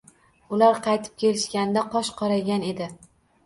Ular 0.57 0.79
qaytib 0.87 1.21
kelishganida 1.25 1.87
qosh 1.95 2.13
qoraygan 2.25 2.69
edi. 2.75 2.93